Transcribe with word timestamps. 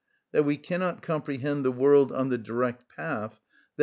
That 0.31 0.45
we 0.45 0.57
cannot 0.57 1.03
comprehend 1.03 1.63
the 1.63 1.71
world 1.71 2.11
on 2.11 2.29
the 2.29 2.39
direct 2.39 2.89
path, 2.89 3.39
_i. 3.77 3.79